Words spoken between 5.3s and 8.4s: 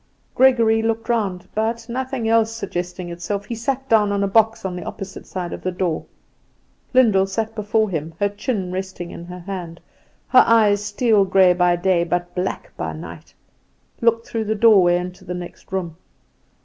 of the door. Lyndall sat before him, her